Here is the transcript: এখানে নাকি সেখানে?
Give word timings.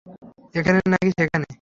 এখানে 0.55 0.79
নাকি 0.91 1.09
সেখানে? 1.17 1.45